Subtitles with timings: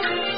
[0.00, 0.31] thank you.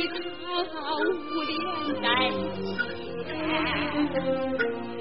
[0.00, 1.58] 我为他无脸
[2.00, 2.06] 代
[4.14, 4.97] 钱。